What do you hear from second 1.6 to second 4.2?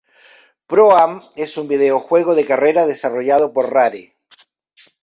videojuego de carreras desarrollado por Rare.